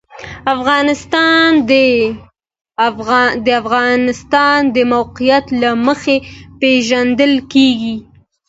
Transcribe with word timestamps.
افغانستان 0.55 1.47
د 1.69 1.71
د 3.45 3.47
افغانستان 3.61 4.59
د 4.75 4.77
موقعیت 4.93 5.45
له 5.61 5.69
مخې 5.85 6.15
پېژندل 6.59 7.33
کېږي. 7.53 7.95